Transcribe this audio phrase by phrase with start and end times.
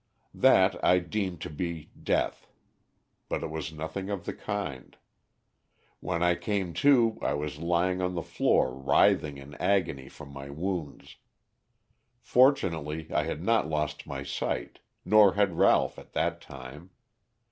[0.33, 2.47] "That I deemed to be death;
[3.29, 4.97] but it was nothing of the kind.
[5.99, 10.49] When I came to I was lying on the floor writhing in agony from my
[10.49, 11.17] wounds.
[12.19, 16.89] Fortunately I had not lost my sight, nor had Ralph at that time.